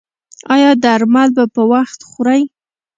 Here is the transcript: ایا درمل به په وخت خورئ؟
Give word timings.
ایا 0.53 0.71
درمل 0.83 1.29
به 1.35 1.43
په 1.53 1.61
وخت 1.71 1.99
خورئ؟ 2.09 2.41